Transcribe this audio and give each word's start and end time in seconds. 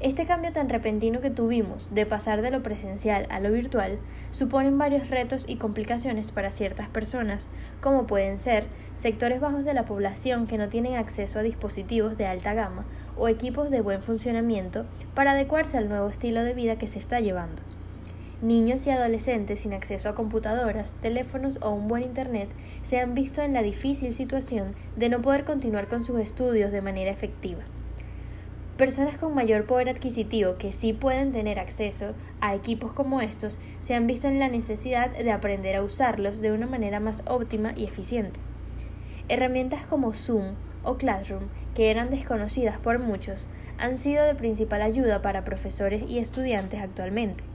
Este 0.00 0.26
cambio 0.26 0.52
tan 0.52 0.68
repentino 0.68 1.20
que 1.20 1.30
tuvimos 1.30 1.94
de 1.94 2.06
pasar 2.06 2.42
de 2.42 2.50
lo 2.50 2.64
presencial 2.64 3.28
a 3.30 3.38
lo 3.38 3.52
virtual 3.52 4.00
suponen 4.32 4.76
varios 4.76 5.08
retos 5.08 5.44
y 5.46 5.58
complicaciones 5.58 6.32
para 6.32 6.50
ciertas 6.50 6.88
personas, 6.88 7.46
como 7.80 8.08
pueden 8.08 8.40
ser 8.40 8.66
sectores 8.96 9.40
bajos 9.40 9.64
de 9.64 9.74
la 9.74 9.84
población 9.84 10.48
que 10.48 10.58
no 10.58 10.68
tienen 10.68 10.96
acceso 10.96 11.38
a 11.38 11.42
dispositivos 11.42 12.18
de 12.18 12.26
alta 12.26 12.52
gama 12.52 12.84
o 13.16 13.28
equipos 13.28 13.70
de 13.70 13.80
buen 13.80 14.02
funcionamiento 14.02 14.86
para 15.14 15.32
adecuarse 15.32 15.78
al 15.78 15.88
nuevo 15.88 16.08
estilo 16.08 16.42
de 16.42 16.54
vida 16.54 16.78
que 16.78 16.88
se 16.88 16.98
está 16.98 17.20
llevando 17.20 17.62
niños 18.42 18.84
y 18.86 18.90
adolescentes 18.90 19.60
sin 19.60 19.72
acceso 19.72 20.08
a 20.08 20.16
computadoras, 20.16 20.94
teléfonos 21.00 21.58
o 21.62 21.70
un 21.70 21.86
buen 21.86 22.02
Internet 22.02 22.48
se 22.82 22.98
han 22.98 23.14
visto 23.14 23.40
en 23.40 23.52
la 23.52 23.62
difícil 23.62 24.14
situación 24.14 24.74
de 24.96 25.08
no 25.08 25.22
poder 25.22 25.44
continuar 25.44 25.88
con 25.88 26.04
sus 26.04 26.18
estudios 26.18 26.72
de 26.72 26.82
manera 26.82 27.12
efectiva. 27.12 27.62
Personas 28.76 29.16
con 29.16 29.34
mayor 29.34 29.66
poder 29.66 29.88
adquisitivo 29.88 30.56
que 30.56 30.72
sí 30.72 30.92
pueden 30.92 31.30
tener 31.30 31.60
acceso 31.60 32.14
a 32.40 32.54
equipos 32.56 32.92
como 32.92 33.20
estos 33.20 33.58
se 33.80 33.94
han 33.94 34.08
visto 34.08 34.26
en 34.26 34.40
la 34.40 34.48
necesidad 34.48 35.10
de 35.16 35.30
aprender 35.30 35.76
a 35.76 35.84
usarlos 35.84 36.40
de 36.40 36.50
una 36.50 36.66
manera 36.66 36.98
más 36.98 37.22
óptima 37.26 37.74
y 37.76 37.84
eficiente. 37.84 38.40
Herramientas 39.28 39.86
como 39.86 40.14
Zoom 40.14 40.56
o 40.82 40.96
Classroom, 40.96 41.44
que 41.76 41.92
eran 41.92 42.10
desconocidas 42.10 42.78
por 42.78 42.98
muchos, 42.98 43.46
han 43.78 43.98
sido 43.98 44.24
de 44.24 44.34
principal 44.34 44.82
ayuda 44.82 45.22
para 45.22 45.44
profesores 45.44 46.02
y 46.08 46.18
estudiantes 46.18 46.80
actualmente 46.80 47.51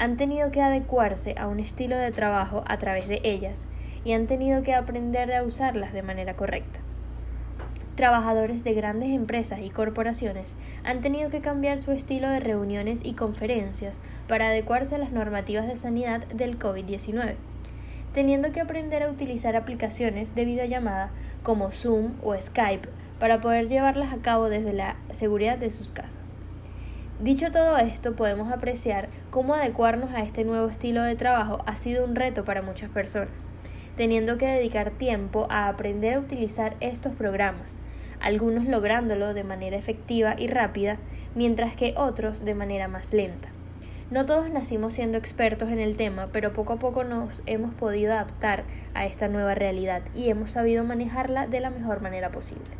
han 0.00 0.16
tenido 0.16 0.50
que 0.50 0.62
adecuarse 0.62 1.34
a 1.36 1.46
un 1.46 1.60
estilo 1.60 1.98
de 1.98 2.10
trabajo 2.10 2.64
a 2.66 2.78
través 2.78 3.06
de 3.06 3.20
ellas 3.22 3.66
y 4.02 4.14
han 4.14 4.26
tenido 4.26 4.62
que 4.62 4.74
aprender 4.74 5.30
a 5.30 5.42
usarlas 5.42 5.92
de 5.92 6.02
manera 6.02 6.36
correcta. 6.36 6.80
Trabajadores 7.96 8.64
de 8.64 8.72
grandes 8.72 9.10
empresas 9.10 9.60
y 9.60 9.68
corporaciones 9.68 10.56
han 10.84 11.02
tenido 11.02 11.28
que 11.28 11.42
cambiar 11.42 11.82
su 11.82 11.92
estilo 11.92 12.30
de 12.30 12.40
reuniones 12.40 13.00
y 13.04 13.12
conferencias 13.12 13.94
para 14.26 14.46
adecuarse 14.46 14.94
a 14.94 14.98
las 14.98 15.12
normativas 15.12 15.66
de 15.66 15.76
sanidad 15.76 16.26
del 16.28 16.58
COVID-19, 16.58 17.34
teniendo 18.14 18.52
que 18.52 18.62
aprender 18.62 19.02
a 19.02 19.10
utilizar 19.10 19.54
aplicaciones 19.54 20.34
de 20.34 20.46
videollamada 20.46 21.10
como 21.42 21.72
Zoom 21.72 22.14
o 22.22 22.34
Skype 22.40 22.88
para 23.18 23.42
poder 23.42 23.68
llevarlas 23.68 24.14
a 24.14 24.22
cabo 24.22 24.48
desde 24.48 24.72
la 24.72 24.96
seguridad 25.12 25.58
de 25.58 25.70
sus 25.70 25.90
casas. 25.90 26.29
Dicho 27.20 27.52
todo 27.52 27.76
esto, 27.76 28.16
podemos 28.16 28.50
apreciar 28.50 29.10
cómo 29.30 29.54
adecuarnos 29.54 30.10
a 30.14 30.22
este 30.22 30.42
nuevo 30.42 30.70
estilo 30.70 31.02
de 31.02 31.16
trabajo 31.16 31.58
ha 31.66 31.76
sido 31.76 32.02
un 32.02 32.16
reto 32.16 32.46
para 32.46 32.62
muchas 32.62 32.88
personas, 32.88 33.50
teniendo 33.98 34.38
que 34.38 34.46
dedicar 34.46 34.92
tiempo 34.92 35.46
a 35.50 35.68
aprender 35.68 36.14
a 36.14 36.20
utilizar 36.20 36.76
estos 36.80 37.12
programas, 37.12 37.78
algunos 38.20 38.64
lográndolo 38.64 39.34
de 39.34 39.44
manera 39.44 39.76
efectiva 39.76 40.34
y 40.38 40.46
rápida, 40.46 40.96
mientras 41.34 41.76
que 41.76 41.92
otros 41.94 42.42
de 42.42 42.54
manera 42.54 42.88
más 42.88 43.12
lenta. 43.12 43.50
No 44.10 44.24
todos 44.24 44.48
nacimos 44.48 44.94
siendo 44.94 45.18
expertos 45.18 45.68
en 45.68 45.78
el 45.78 45.98
tema, 45.98 46.30
pero 46.32 46.54
poco 46.54 46.72
a 46.72 46.78
poco 46.78 47.04
nos 47.04 47.42
hemos 47.44 47.74
podido 47.74 48.14
adaptar 48.14 48.64
a 48.94 49.04
esta 49.04 49.28
nueva 49.28 49.54
realidad 49.54 50.00
y 50.14 50.30
hemos 50.30 50.52
sabido 50.52 50.84
manejarla 50.84 51.46
de 51.46 51.60
la 51.60 51.68
mejor 51.68 52.00
manera 52.00 52.30
posible. 52.30 52.79